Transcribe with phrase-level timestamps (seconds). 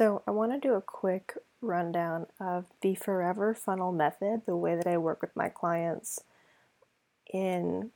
[0.00, 4.74] So, I want to do a quick rundown of the Forever Funnel method, the way
[4.74, 6.20] that I work with my clients
[7.30, 7.90] in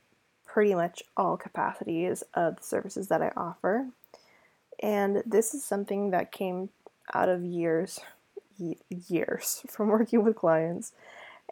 [0.45, 3.87] pretty much all capacities of the services that I offer.
[4.83, 6.69] And this is something that came
[7.11, 7.99] out of years,
[9.07, 10.91] years from working with clients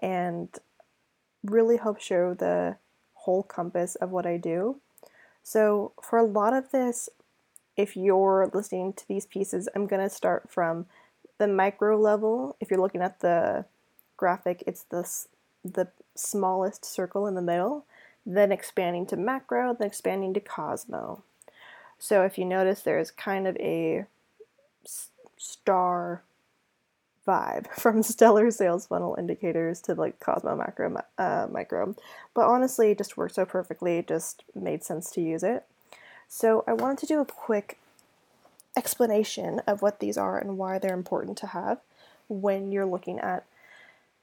[0.04, 0.50] and
[1.44, 2.76] really help show the
[3.16, 4.80] whole compass of what I do.
[5.42, 7.10] So, for a lot of this,
[7.76, 10.86] if you're listening to these pieces, I'm going to start from
[11.38, 12.56] the micro level.
[12.60, 13.66] If you're looking at the
[14.18, 15.10] graphic, it's the,
[15.64, 17.86] the smallest circle in the middle,
[18.26, 21.24] then expanding to macro, then expanding to cosmo.
[22.00, 24.06] So, if you notice, there's kind of a
[25.38, 26.24] star
[27.28, 31.96] vibe from stellar sales funnel indicators to like Cosmo macro uh, micro.
[32.34, 35.66] But honestly, it just worked so perfectly, it just made sense to use it.
[36.36, 37.78] So I wanted to do a quick
[38.76, 41.78] explanation of what these are and why they're important to have
[42.28, 43.46] when you're looking at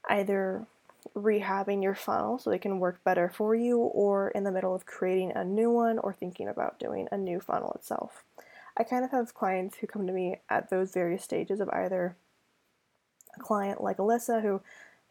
[0.09, 0.65] either
[1.15, 4.85] rehabbing your funnel so they can work better for you or in the middle of
[4.85, 8.25] creating a new one or thinking about doing a new funnel itself.
[8.77, 12.17] I kind of have clients who come to me at those various stages of either
[13.37, 14.59] a client like Alyssa, who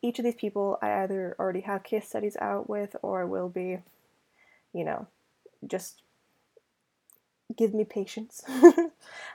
[0.03, 3.79] each of these people I either already have case studies out with or will be,
[4.75, 5.07] you know,
[5.67, 6.03] just
[7.57, 8.43] give me patience.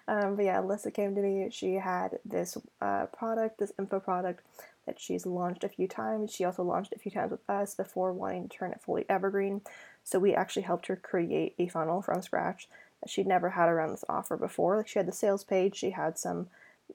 [0.07, 1.47] um, but yeah, Alyssa came to me.
[1.51, 4.41] She had this uh, product, this info product
[4.85, 6.31] that she's launched a few times.
[6.31, 9.61] She also launched a few times with us before wanting to turn it fully evergreen.
[10.03, 12.67] So we actually helped her create a funnel from scratch
[13.01, 14.77] that she'd never had around this offer before.
[14.77, 16.47] Like she had the sales page, she had some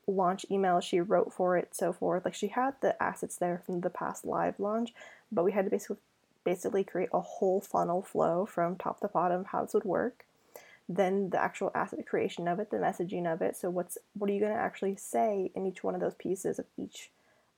[0.07, 2.25] launch email she wrote for it, so forth.
[2.25, 4.95] Like she had the assets there from the past live launch,
[5.33, 5.97] but we had to basically
[6.43, 10.25] basically create a whole funnel flow from top to bottom how this would work.
[10.93, 13.57] Then the actual asset creation of it, the messaging of it.
[13.57, 16.59] So what's what are you going to actually say in each one of those pieces
[16.59, 17.11] of each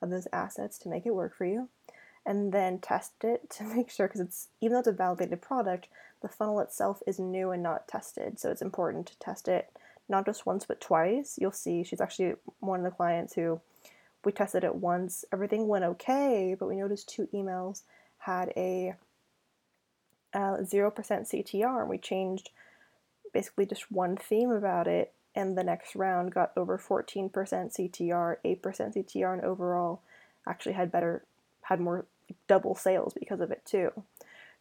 [0.03, 1.69] of those assets to make it work for you?
[2.27, 5.87] And then test it to make sure because it's even though it's a validated product,
[6.21, 8.39] the funnel itself is new and not tested.
[8.39, 9.71] So it's important to test it
[10.07, 11.39] not just once but twice.
[11.41, 13.61] You'll see she's actually one of the clients who
[14.23, 15.25] we tested it once.
[15.33, 17.81] Everything went okay, but we noticed two emails
[18.19, 18.93] had a
[20.35, 22.51] uh, zero percent CTR, and we changed
[23.33, 25.11] basically just one theme about it.
[25.35, 30.01] And the next round got over 14% CTR, 8% CTR, and overall
[30.47, 31.23] actually had better,
[31.63, 32.05] had more
[32.47, 33.91] double sales because of it too.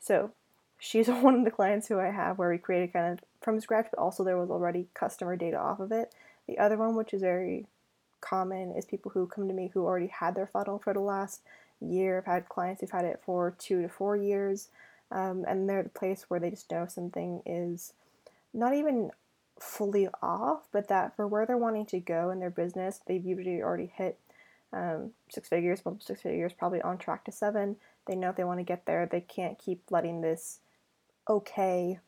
[0.00, 0.32] So
[0.78, 3.88] she's one of the clients who I have where we created kind of from scratch,
[3.90, 6.14] but also there was already customer data off of it.
[6.48, 7.66] The other one, which is very
[8.20, 11.42] common, is people who come to me who already had their funnel for the last
[11.80, 12.18] year.
[12.18, 14.68] I've had clients who've had it for two to four years,
[15.10, 17.92] um, and they're the place where they just know something is
[18.52, 19.10] not even
[19.60, 23.62] fully off, but that for where they're wanting to go in their business, they've usually
[23.62, 24.18] already hit
[24.72, 27.76] um, six figures, multiple six figures, probably on track to seven.
[28.06, 30.60] They know they want to get there, they can't keep letting this
[31.28, 32.00] okay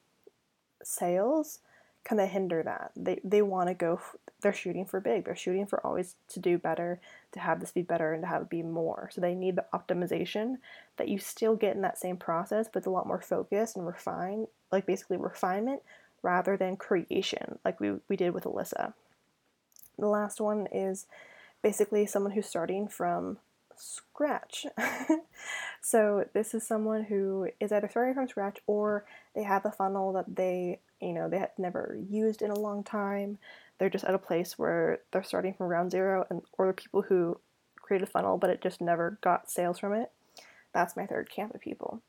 [0.82, 1.60] sales
[2.04, 2.92] kind of hinder that.
[2.94, 4.00] They they want to go.
[4.40, 5.24] They're shooting for big.
[5.24, 7.00] They're shooting for always to do better,
[7.32, 9.08] to have this be better, and to have it be more.
[9.12, 10.56] So they need the optimization
[10.98, 13.86] that you still get in that same process, but it's a lot more focused and
[13.86, 15.82] refined, like basically refinement
[16.24, 18.94] rather than creation, like we we did with Alyssa.
[19.98, 21.06] The last one is
[21.62, 23.38] basically someone who's starting from
[23.76, 24.66] scratch.
[25.80, 29.04] so this is someone who is either starting from scratch or
[29.34, 32.82] they have a funnel that they, you know, they have never used in a long
[32.82, 33.38] time.
[33.78, 37.02] They're just at a place where they're starting from ground zero and or the people
[37.02, 37.38] who
[37.76, 40.10] create a funnel but it just never got sales from it.
[40.72, 42.00] That's my third camp of people.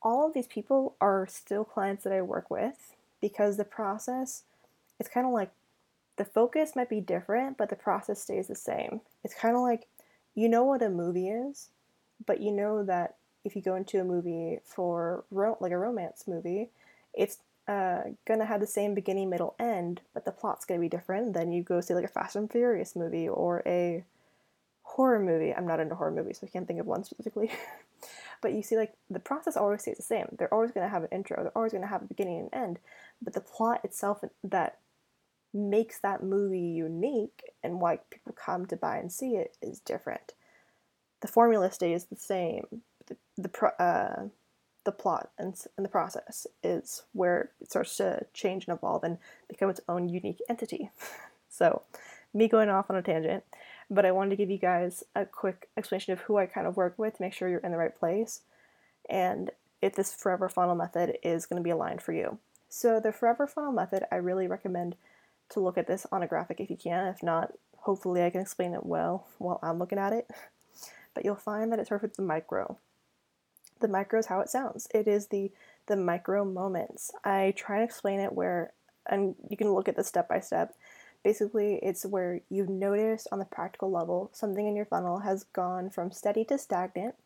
[0.00, 4.44] All of these people are still clients that I work with because the process
[4.98, 5.50] it's kind of like
[6.16, 9.00] the focus might be different, but the process stays the same.
[9.22, 9.86] It's kind of like
[10.34, 11.68] you know what a movie is,
[12.26, 16.24] but you know that if you go into a movie for ro- like a romance
[16.26, 16.70] movie,
[17.14, 21.34] it's uh, gonna have the same beginning, middle, end, but the plot's gonna be different.
[21.34, 24.04] Then you go see like a Fast and Furious movie or a
[24.82, 25.54] horror movie.
[25.54, 27.50] I'm not into horror movies, so I can't think of one specifically.
[28.40, 30.26] but you see, like the process always stays the same.
[30.38, 31.42] They're always gonna have an intro.
[31.42, 32.78] They're always gonna have a beginning and end,
[33.22, 34.78] but the plot itself that
[35.54, 40.34] makes that movie unique and why people come to buy and see it is different.
[41.20, 42.82] The formula stays the same.
[43.06, 44.28] The the uh,
[44.84, 49.18] the plot and, and the process is where it starts to change and evolve and
[49.48, 50.90] become its own unique entity.
[51.50, 51.82] so,
[52.32, 53.44] me going off on a tangent,
[53.90, 56.76] but I wanted to give you guys a quick explanation of who I kind of
[56.76, 58.42] work with to make sure you're in the right place
[59.08, 59.50] and
[59.80, 62.38] if this forever funnel method is going to be aligned for you.
[62.68, 64.96] So, the forever funnel method, I really recommend
[65.50, 67.06] to look at this on a graphic if you can.
[67.06, 70.28] If not, hopefully I can explain it well while I'm looking at it.
[71.14, 72.78] But you'll find that it starts with the micro.
[73.80, 74.86] The micro is how it sounds.
[74.94, 75.50] It is the
[75.86, 77.10] the micro moments.
[77.24, 78.72] I try and explain it where,
[79.10, 80.74] and you can look at the step by step.
[81.28, 85.90] Basically, it's where you notice on the practical level something in your funnel has gone
[85.90, 87.16] from steady to stagnant,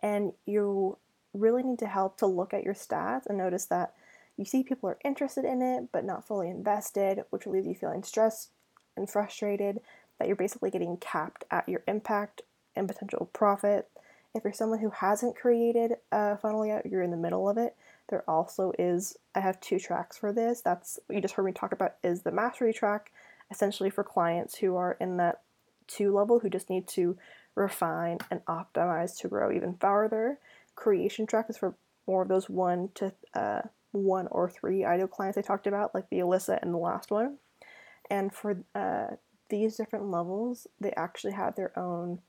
[0.00, 0.96] and you
[1.34, 3.94] really need to help to look at your stats and notice that
[4.36, 7.74] you see people are interested in it but not fully invested, which will leave you
[7.74, 8.50] feeling stressed
[8.96, 9.80] and frustrated
[10.20, 12.42] that you're basically getting capped at your impact
[12.76, 13.88] and potential profit.
[14.36, 17.74] If you're someone who hasn't created a funnel yet, you're in the middle of it.
[18.08, 20.60] There also is, I have two tracks for this.
[20.60, 23.10] That's what you just heard me talk about is the mastery track,
[23.50, 25.42] essentially for clients who are in that
[25.86, 27.16] two level who just need to
[27.54, 30.38] refine and optimize to grow even farther.
[30.76, 31.74] Creation track is for
[32.06, 33.62] more of those one to uh,
[33.92, 37.38] one or three ideal clients I talked about, like the Alyssa and the last one.
[38.10, 39.16] And for uh,
[39.48, 42.20] these different levels, they actually have their own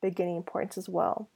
[0.00, 1.28] beginning points as well.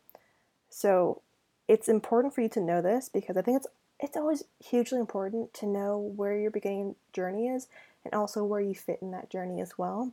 [0.70, 1.22] So
[1.68, 3.66] it's important for you to know this because I think it's
[3.98, 7.66] it's always hugely important to know where your beginning journey is
[8.12, 10.12] and also where you fit in that journey as well.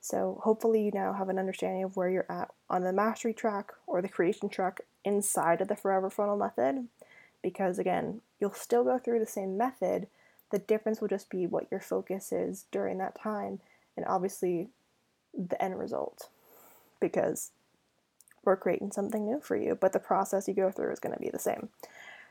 [0.00, 3.72] So hopefully you now have an understanding of where you're at on the mastery track
[3.86, 6.86] or the creation track inside of the forever funnel method
[7.42, 10.06] because again, you'll still go through the same method.
[10.50, 13.60] The difference will just be what your focus is during that time
[13.96, 14.68] and obviously
[15.36, 16.28] the end result
[17.00, 17.50] because
[18.44, 21.20] we're creating something new for you, but the process you go through is going to
[21.20, 21.68] be the same.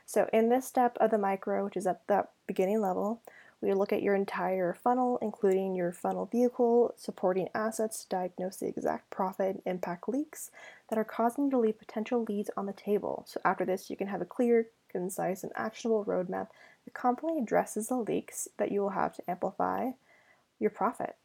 [0.04, 3.20] So, in this step of the micro, which is at that beginning level,
[3.60, 8.68] we look at your entire funnel, including your funnel vehicle, supporting assets to diagnose the
[8.68, 10.50] exact profit impact leaks
[10.88, 13.24] that are causing you to leave potential leads on the table.
[13.26, 16.48] So, after this, you can have a clear, concise, and actionable roadmap
[16.84, 19.90] that confidently addresses the leaks that you will have to amplify
[20.60, 21.16] your profit.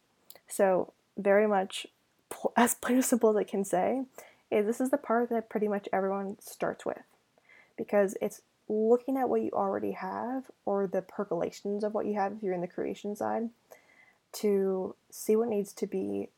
[0.47, 1.86] So, very much
[2.57, 4.06] as plain and simple as I can say,
[4.50, 7.03] is this is the part that pretty much everyone starts with
[7.77, 12.31] because it's looking at what you already have or the percolations of what you have
[12.33, 13.50] if you're in the creation side
[14.31, 16.30] to see what needs to be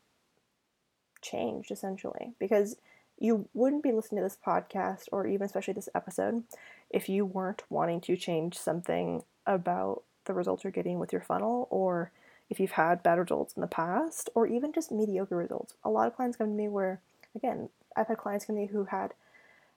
[1.22, 2.76] changed essentially because
[3.18, 6.42] you wouldn't be listening to this podcast or even especially this episode
[6.90, 11.66] if you weren't wanting to change something about the results you're getting with your funnel
[11.70, 12.10] or
[12.50, 15.74] if you've had bad results in the past or even just mediocre results.
[15.84, 17.00] A lot of clients come to me where
[17.34, 19.14] again, I've had clients come to me who had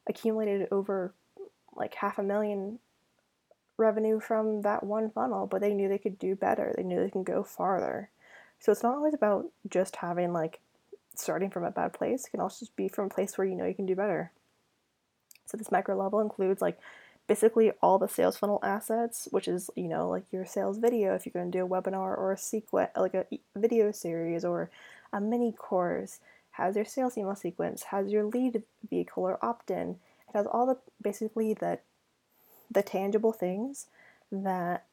[0.08, 1.14] accumulated over
[1.80, 2.80] like half a million
[3.78, 6.74] revenue from that one funnel, but they knew they could do better.
[6.76, 8.10] They knew they can go farther.
[8.60, 10.60] So it's not always about just having like
[11.16, 12.26] starting from a bad place.
[12.26, 14.32] It can also just be from a place where you know you can do better.
[15.46, 16.78] So this micro level includes like
[17.28, 21.26] basically all the sales funnel assets, which is, you know, like your sales video if
[21.26, 24.70] you're going to do a webinar or a sequence like a video series or
[25.14, 26.20] a mini course,
[26.52, 29.98] has your sales email sequence, has your lead vehicle or opt-in.
[30.30, 31.80] It has all the basically the
[32.72, 33.88] the tangible things
[34.32, 34.86] that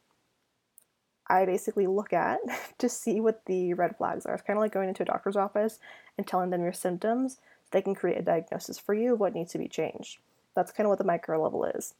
[1.27, 2.39] I basically look at
[2.77, 4.33] to see what the red flags are.
[4.33, 5.79] It's kind of like going into a doctor's office
[6.17, 7.37] and telling them your symptoms.
[7.71, 10.19] they can create a diagnosis for you of what needs to be changed.
[10.55, 11.93] That's kind of what the micro level is.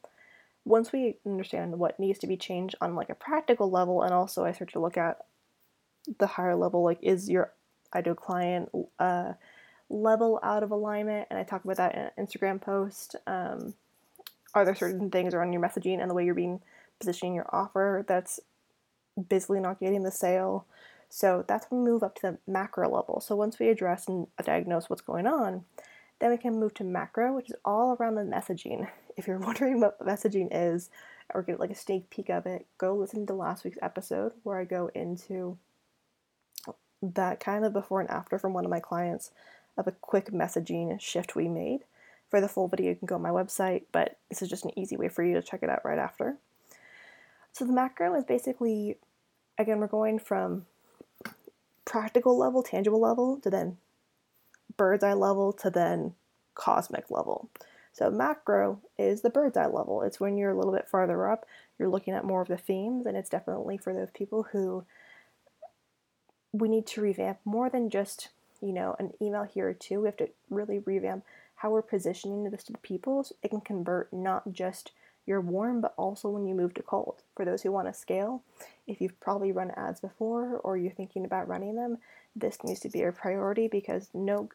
[0.64, 4.44] Once we understand what needs to be changed on like a practical level, and also
[4.44, 5.18] I start to look at
[6.18, 7.52] the higher level, like is your
[7.94, 9.34] ideal client uh,
[9.90, 13.16] level out of alignment, and I talk about that in an Instagram post.
[13.26, 13.74] Um,
[14.54, 16.60] are there certain things around your messaging and the way you're being
[16.98, 18.40] positioning your offer that's
[19.28, 20.66] basically not getting the sale?
[21.08, 23.20] So that's when we move up to the macro level.
[23.20, 25.64] So once we address and diagnose what's going on,
[26.18, 28.88] then we can move to macro, which is all around the messaging.
[29.16, 30.90] If you're wondering what messaging is,
[31.34, 34.60] or get like a sneak peek of it, go listen to last week's episode where
[34.60, 35.58] I go into
[37.02, 39.32] that kind of before and after from one of my clients
[39.78, 41.84] of a quick messaging shift we made.
[42.28, 44.78] For the full video, you can go on my website, but this is just an
[44.78, 46.36] easy way for you to check it out right after.
[47.52, 48.98] So the macro is basically,
[49.56, 50.66] again, we're going from
[51.86, 53.78] practical level, tangible level, to then
[54.76, 56.14] bird's eye level, to then
[56.54, 57.48] cosmic level.
[57.92, 60.02] So macro is the bird's eye level.
[60.02, 61.46] It's when you're a little bit farther up,
[61.78, 64.84] you're looking at more of the themes, and it's definitely for those people who
[66.52, 68.28] we need to revamp more than just
[68.60, 70.00] you know, an email here or two.
[70.00, 71.24] We have to really revamp
[71.56, 74.92] how we're positioning this to the people so it can convert not just
[75.26, 77.22] your warm, but also when you move to cold.
[77.36, 78.42] For those who want to scale,
[78.86, 81.98] if you've probably run ads before or you're thinking about running them,
[82.34, 84.48] this needs to be your priority because no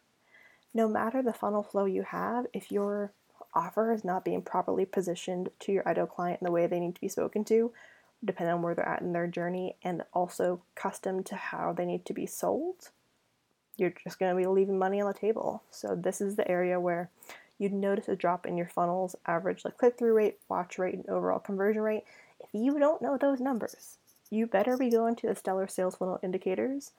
[0.74, 3.13] no matter the funnel flow you have, if your
[3.53, 6.95] offer is not being properly positioned to your ideal client in the way they need
[6.95, 7.72] to be spoken to,
[8.25, 12.05] depending on where they're at in their journey, and also custom to how they need
[12.05, 12.89] to be sold,
[13.77, 15.63] you're just going to be leaving money on the table.
[15.71, 17.09] So, this is the area where
[17.57, 21.09] you'd notice a drop in your funnel's average like click through rate, watch rate, and
[21.09, 22.03] overall conversion rate.
[22.39, 23.97] If you don't know those numbers,
[24.29, 26.91] you better be going to the stellar sales funnel indicators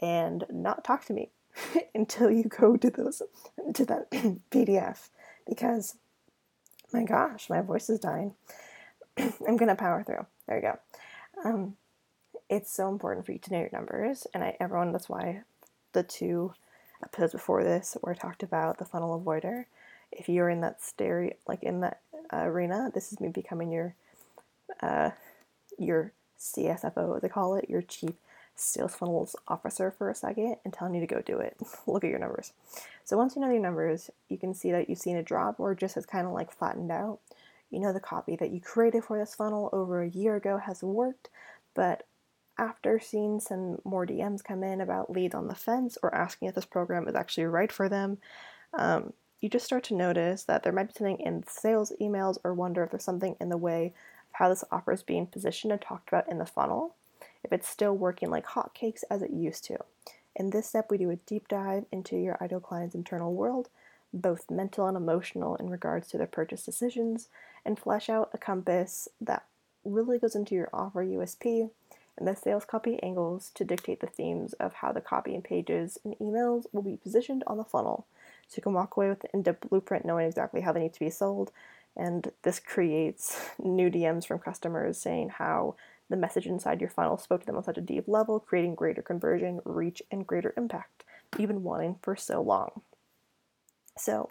[0.00, 1.30] and not talk to me
[1.94, 3.22] until you go to those
[3.74, 4.10] to that
[4.50, 5.08] PDF
[5.46, 5.96] because
[6.92, 8.34] my gosh, my voice is dying.
[9.18, 10.26] I'm gonna power through.
[10.46, 10.78] There you go.
[11.44, 11.76] Um,
[12.48, 14.92] it's so important for you to know your numbers, and I everyone.
[14.92, 15.42] That's why
[15.92, 16.52] the two
[17.02, 19.66] episodes before this where I talked about the funnel avoider.
[20.10, 22.00] If you're in that stereo, like in that
[22.32, 23.94] uh, arena, this is me becoming your
[24.80, 25.10] uh,
[25.78, 28.14] your CSFO, as they call it, your chief
[28.54, 31.56] sales funnels officer for a second and telling you to go do it.
[31.86, 32.52] Look at your numbers.
[33.04, 35.74] So once you know your numbers, you can see that you've seen a drop or
[35.74, 37.20] just has kind of like flattened out.
[37.70, 40.82] You know the copy that you created for this funnel over a year ago has
[40.82, 41.28] worked,
[41.74, 42.04] but
[42.58, 46.54] after seeing some more DMs come in about leads on the fence or asking if
[46.54, 48.18] this program is actually right for them,
[48.74, 52.52] um, you just start to notice that there might be something in sales emails or
[52.52, 53.92] wonder if there's something in the way of
[54.32, 56.94] how this offer is being positioned and talked about in the funnel
[57.44, 59.78] if it's still working like hotcakes as it used to.
[60.34, 63.68] In this step, we do a deep dive into your ideal client's internal world,
[64.12, 67.28] both mental and emotional, in regards to their purchase decisions,
[67.64, 69.44] and flesh out a compass that
[69.84, 71.70] really goes into your offer USP
[72.18, 75.98] and the sales copy angles to dictate the themes of how the copy and pages
[76.04, 78.06] and emails will be positioned on the funnel.
[78.48, 80.94] So you can walk away with the in depth blueprint knowing exactly how they need
[80.94, 81.52] to be sold.
[81.96, 85.76] And this creates new DMs from customers saying how
[86.10, 89.02] the message inside your funnel spoke to them on such a deep level, creating greater
[89.02, 91.04] conversion, reach, and greater impact
[91.36, 92.82] been wanting for so long.
[93.96, 94.30] So,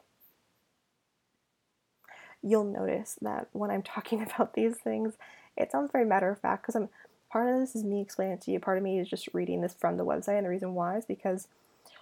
[2.41, 5.13] you'll notice that when I'm talking about these things,
[5.55, 6.89] it sounds very matter of fact because I'm
[7.29, 8.59] part of this is me explaining it to you.
[8.59, 11.05] Part of me is just reading this from the website, and the reason why is
[11.05, 11.47] because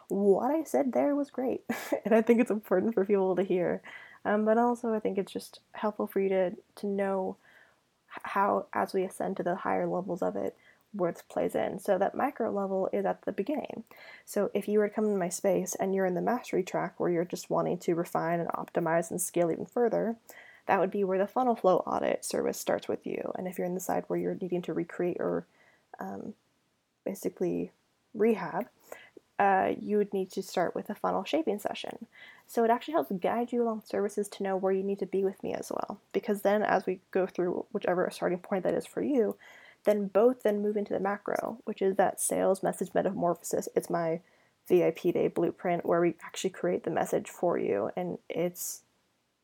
[0.08, 1.62] what I said there was great,
[2.05, 3.82] and I think it's important for people to hear.
[4.24, 7.38] Um, but also, I think it's just helpful for you to to know
[8.08, 10.55] how, as we ascend to the higher levels of it,
[10.96, 11.79] where it plays in.
[11.79, 13.84] So that micro level is at the beginning.
[14.24, 17.00] So if you were to come into my space and you're in the mastery track
[17.00, 20.15] where you're just wanting to refine and optimize and scale even further,
[20.67, 23.31] that would be where the funnel flow audit service starts with you.
[23.38, 25.45] And if you're in the side where you're needing to recreate or
[26.00, 26.34] um,
[27.05, 27.72] basically
[28.13, 28.67] rehab,
[29.38, 32.07] uh, you would need to start with a funnel shaping session.
[32.48, 35.24] So it actually helps guide you along services to know where you need to be
[35.24, 36.00] with me as well.
[36.13, 39.36] Because then, as we go through whichever starting point that is for you,
[39.84, 43.67] then both then move into the macro, which is that sales message metamorphosis.
[43.75, 44.22] It's my
[44.67, 48.81] VIP day blueprint where we actually create the message for you, and it's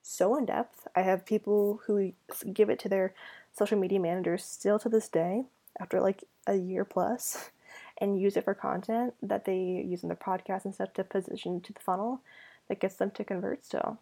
[0.01, 0.88] so in depth.
[0.96, 2.13] I have people who
[2.51, 3.13] give it to their
[3.51, 5.46] social media managers still to this day
[5.79, 7.51] after like a year plus
[8.00, 11.62] and use it for content that they use in their podcast and stuff to position
[11.62, 12.22] to the funnel
[12.67, 14.00] that gets them to convert still.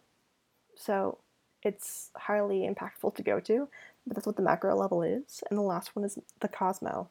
[0.76, 1.18] So
[1.62, 3.68] it's highly impactful to go to,
[4.06, 5.42] but that's what the macro level is.
[5.50, 7.08] And the last one is the Cosmo.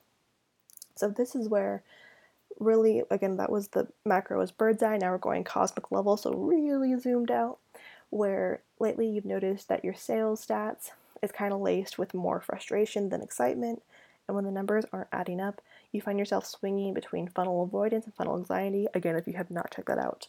[0.95, 1.83] So this is where
[2.59, 4.97] really, again, that was the macro is bird's eye.
[4.97, 7.59] Now we're going cosmic level, so really zoomed out.
[8.09, 13.09] Where lately you've noticed that your sales stats is kind of laced with more frustration
[13.09, 13.81] than excitement.
[14.27, 15.61] And when the numbers aren't adding up,
[15.91, 18.87] you find yourself swinging between funnel avoidance and funnel anxiety.
[18.93, 20.27] Again, if you have not checked that out,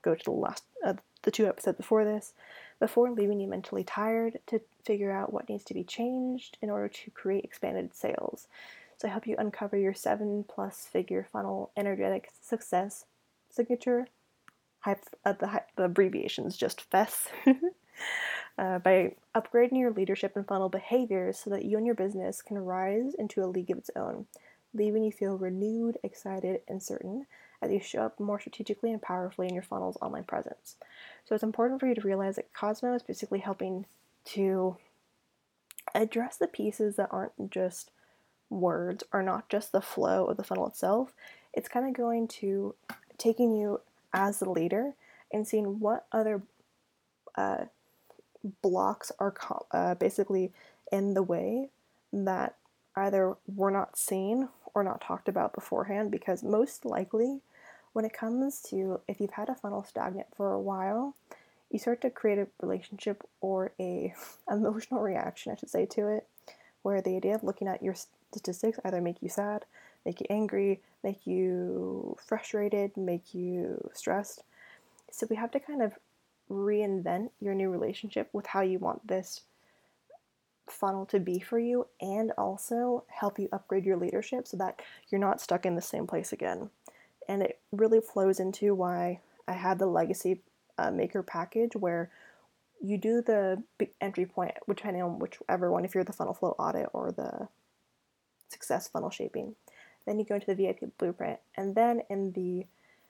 [0.00, 2.32] go to the last, uh, the two episodes before this,
[2.80, 6.88] before leaving you mentally tired to figure out what needs to be changed in order
[6.88, 8.48] to create expanded sales.
[8.98, 13.04] So I help you uncover your seven plus figure funnel energetic success
[13.50, 14.06] signature.
[14.84, 17.28] Uh, the, the abbreviations just FES.
[18.58, 22.58] uh, by upgrading your leadership and funnel behaviors so that you and your business can
[22.58, 24.26] rise into a league of its own
[24.74, 27.26] leaving you feel renewed, excited, and certain
[27.60, 30.76] as you show up more strategically and powerfully in your funnel's online presence.
[31.24, 33.86] So it's important for you to realize that Cosmo is basically helping
[34.26, 34.76] to
[35.94, 37.90] address the pieces that aren't just
[38.50, 41.12] words or not just the flow of the funnel itself.
[41.52, 42.74] It's kind of going to
[43.18, 43.80] taking you
[44.12, 44.94] as the leader
[45.32, 46.42] and seeing what other
[47.36, 47.64] uh,
[48.60, 49.34] blocks are
[49.72, 50.52] uh, basically
[50.90, 51.70] in the way
[52.12, 52.56] that
[52.96, 57.40] either were not seen or not talked about beforehand because most likely
[57.92, 61.14] when it comes to if you've had a funnel stagnant for a while
[61.70, 64.12] you start to create a relationship or a
[64.50, 66.26] emotional reaction i should say to it
[66.82, 67.94] where the idea of looking at your
[68.30, 69.64] statistics either make you sad
[70.04, 74.42] make you angry make you frustrated make you stressed
[75.10, 75.92] so we have to kind of
[76.50, 79.42] reinvent your new relationship with how you want this
[80.68, 84.80] funnel to be for you and also help you upgrade your leadership so that
[85.10, 86.70] you're not stuck in the same place again.
[87.28, 90.40] And it really flows into why I had the legacy
[90.78, 92.10] uh, maker package where
[92.80, 93.62] you do the
[94.00, 97.48] entry point, depending on whichever one, if you're the funnel flow audit or the
[98.48, 99.54] success funnel shaping.
[100.06, 102.66] Then you go into the VIP blueprint, and then in the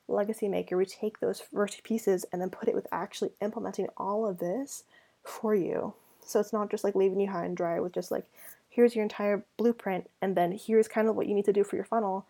[0.09, 4.27] legacy maker, we take those first pieces and then put it with actually implementing all
[4.27, 4.85] of this
[5.25, 5.95] for you.
[6.25, 8.27] So it's not just like leaving you high and dry with just like,
[8.69, 11.77] here's your entire blueprint, and then here's kind of what you need to do for
[11.77, 12.27] your funnel.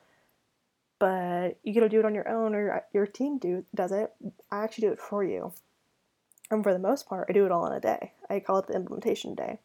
[0.98, 4.12] But you get to do it on your own, or your team do does it.
[4.50, 5.52] I actually do it for you.
[6.50, 8.12] And for the most part, I do it all in a day.
[8.30, 9.58] I call it the implementation day.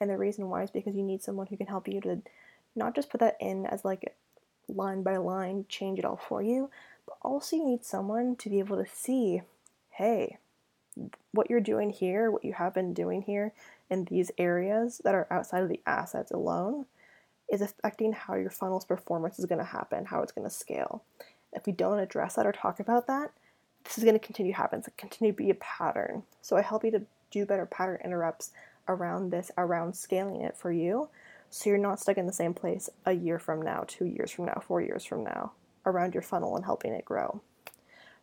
[0.00, 2.22] And the reason why is because you need someone who can help you to
[2.74, 4.16] not just put that in as like
[4.68, 6.70] line by line, change it all for you,
[7.06, 9.42] but also you need someone to be able to see,
[9.90, 10.38] hey,
[11.32, 13.52] what you're doing here, what you have been doing here
[13.90, 16.86] in these areas that are outside of the assets alone
[17.50, 21.02] is affecting how your funnel's performance is going to happen, how it's going to scale.
[21.52, 23.30] If we don't address that or talk about that,
[23.84, 24.78] this is going to continue to happen.
[24.78, 26.22] It's going to continue to be a pattern.
[26.40, 28.52] So I help you to do better pattern interrupts
[28.88, 31.08] around this, around scaling it for you.
[31.52, 34.46] So you're not stuck in the same place a year from now, two years from
[34.46, 35.52] now, four years from now
[35.84, 37.42] around your funnel and helping it grow.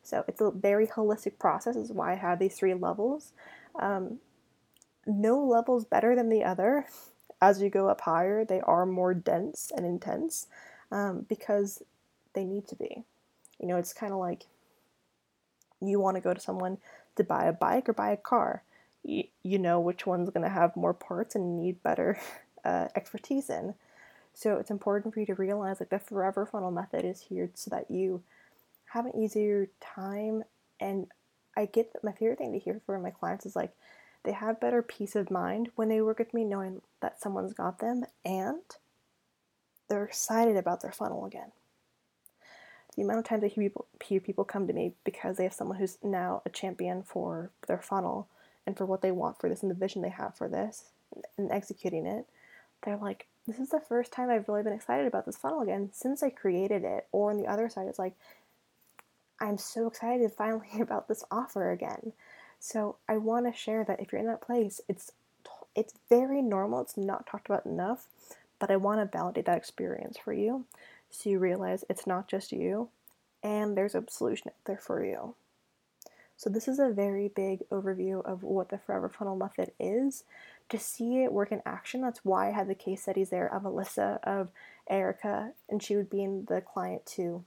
[0.02, 3.34] So it's a very holistic process, is why I have these three levels.
[3.80, 4.18] Um,
[5.06, 6.88] no level's better than the other.
[7.40, 10.48] As you go up higher, they are more dense and intense
[10.92, 11.84] um, because
[12.34, 13.04] they need to be.
[13.60, 14.46] You know, it's kind of like
[15.80, 16.80] you want to go to someone
[17.16, 18.64] to buy a bike or buy a car.
[19.04, 22.20] You, you know which one's going to have more parts and need better
[22.66, 23.74] uh, expertise in.
[24.34, 27.70] So it's important for you to realize like the forever funnel method is here so
[27.72, 28.22] that you
[28.94, 30.44] have an easier time.
[30.80, 31.08] And
[31.58, 33.74] I get that my favorite thing to hear from my clients is like
[34.24, 37.80] they have better peace of mind when they work with me knowing that someone's got
[37.80, 38.62] them and
[39.88, 41.52] they're excited about their funnel again
[43.00, 45.54] the amount of times I hear people, hear people come to me because they have
[45.54, 48.28] someone who's now a champion for their funnel
[48.68, 50.86] and for what they want for this and the vision they have for this
[51.38, 52.26] and executing it,
[52.84, 55.90] they're like, this is the first time I've really been excited about this funnel again
[55.94, 57.08] since I created it.
[57.12, 58.16] Or on the other side, it's like,
[59.40, 62.14] I'm so excited finally about this offer again.
[62.60, 65.12] So I want to share that if you're in that place, it's
[65.76, 66.82] it's very normal.
[66.82, 68.08] It's not talked about enough,
[68.58, 70.66] but I want to validate that experience for you
[71.10, 72.90] so you realize it's not just you
[73.44, 75.36] and there's a solution out there for you.
[76.38, 80.24] So, this is a very big overview of what the Forever Funnel Method is.
[80.70, 83.64] To see it work in action, that's why I had the case studies there of
[83.64, 84.52] Alyssa, of
[84.88, 87.44] Erica, and she would be in the client too.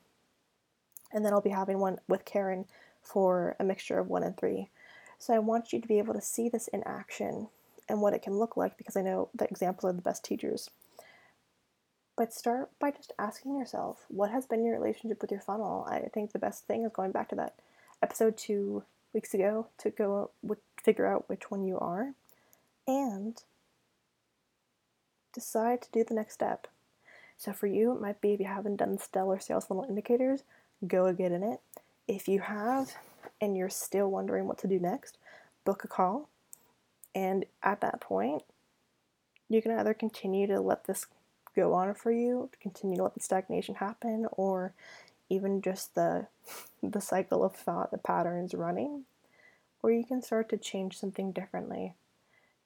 [1.12, 2.64] And then I'll be having one with Karen
[3.00, 4.70] for a mixture of one and three.
[5.18, 7.48] So, I want you to be able to see this in action
[7.88, 10.70] and what it can look like because I know that examples are the best teachers.
[12.16, 15.86] But start by just asking yourself, what has been your relationship with your funnel?
[15.88, 17.54] I think the best thing is going back to that
[18.02, 18.82] episode two
[19.12, 22.14] weeks ago to go with, figure out which one you are
[22.86, 23.42] and
[25.32, 26.68] decide to do the next step.
[27.36, 30.42] So for you, it might be if you haven't done stellar sales funnel indicators,
[30.86, 31.60] go get in it.
[32.06, 32.94] If you have
[33.40, 35.18] and you're still wondering what to do next,
[35.64, 36.28] book a call.
[37.14, 38.42] And at that point,
[39.48, 41.06] you can either continue to let this
[41.54, 44.72] go on for you, continue to let the stagnation happen, or
[45.28, 46.26] even just the
[46.82, 49.04] the cycle of thought, the patterns running,
[49.82, 51.94] or you can start to change something differently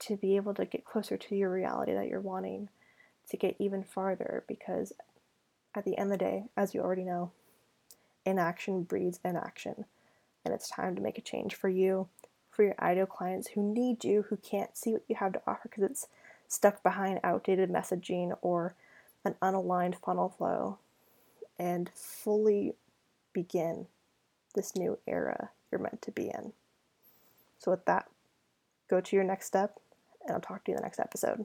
[0.00, 2.68] to be able to get closer to your reality that you're wanting
[3.30, 4.92] to get even farther because
[5.74, 7.32] at the end of the day, as you already know,
[8.24, 9.84] inaction breeds inaction.
[10.44, 12.08] And it's time to make a change for you,
[12.50, 15.68] for your ideal clients who need you, who can't see what you have to offer
[15.68, 16.06] because it's
[16.48, 18.74] stuck behind outdated messaging or
[19.24, 20.78] an unaligned funnel flow
[21.58, 22.74] and fully
[23.32, 23.86] begin
[24.54, 26.52] this new era you're meant to be in.
[27.58, 28.06] So, with that,
[28.88, 29.80] go to your next step,
[30.26, 31.44] and I'll talk to you in the next episode.